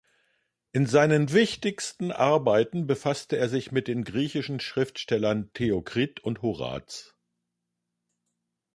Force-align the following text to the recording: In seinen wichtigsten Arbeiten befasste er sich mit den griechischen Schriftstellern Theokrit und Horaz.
In 0.71 0.87
seinen 0.87 1.31
wichtigsten 1.31 2.11
Arbeiten 2.11 2.87
befasste 2.87 3.37
er 3.37 3.49
sich 3.49 3.71
mit 3.71 3.87
den 3.87 4.03
griechischen 4.03 4.59
Schriftstellern 4.59 5.53
Theokrit 5.53 6.21
und 6.21 6.41
Horaz. 6.41 7.15